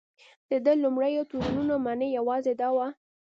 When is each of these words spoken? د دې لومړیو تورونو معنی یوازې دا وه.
د 0.49 0.51
دې 0.65 0.73
لومړیو 0.83 1.27
تورونو 1.31 1.73
معنی 1.85 2.09
یوازې 2.19 2.53
دا 2.61 2.69
وه. 2.75 2.87